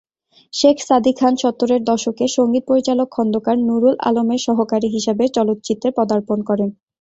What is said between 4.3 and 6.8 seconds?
সহকারী হিসেবে চলচ্চিত্রে পদার্পণ করেন।